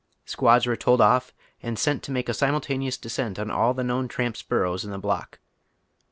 Squads 0.25 0.65
were 0.65 0.75
told 0.75 0.99
off 0.99 1.31
and 1.61 1.77
sent 1.77 2.01
to 2.01 2.11
make 2.11 2.27
a 2.27 2.33
simultaneous 2.33 2.97
descent 2.97 3.37
on 3.37 3.51
all 3.51 3.75
the 3.75 3.83
known 3.83 4.07
tramps' 4.07 4.41
buiTows 4.41 4.83
in 4.83 4.89
the 4.89 4.97
block. 4.97 5.37